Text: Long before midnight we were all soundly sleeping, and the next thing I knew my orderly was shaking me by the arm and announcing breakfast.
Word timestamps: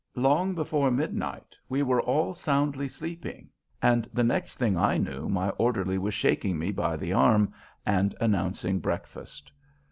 Long 0.15 0.55
before 0.55 0.89
midnight 0.89 1.55
we 1.69 1.83
were 1.83 2.01
all 2.01 2.33
soundly 2.33 2.87
sleeping, 2.87 3.49
and 3.83 4.09
the 4.11 4.23
next 4.23 4.55
thing 4.57 4.75
I 4.75 4.97
knew 4.97 5.29
my 5.29 5.49
orderly 5.49 5.99
was 5.99 6.15
shaking 6.15 6.57
me 6.57 6.71
by 6.71 6.97
the 6.97 7.13
arm 7.13 7.53
and 7.85 8.15
announcing 8.19 8.79
breakfast. 8.79 9.51